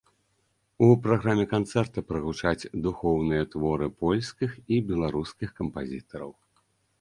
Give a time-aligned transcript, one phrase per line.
[0.85, 6.31] У праграме канцэрта прагучаць духоўныя творы польскіх і беларускіх кампазітараў.